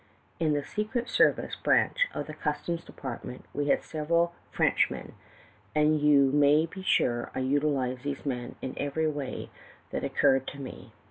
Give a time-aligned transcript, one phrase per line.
[0.39, 5.13] "In the secret service branch of the customs department we had several Frenchmen,
[5.75, 9.51] and you may be sure I utilized these men in every way
[9.91, 10.91] that occurred to me.